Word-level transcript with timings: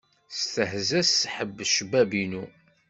Testehza 0.29 1.01
s 1.11 1.13
ḥebb-cbab-inu. 1.33 2.43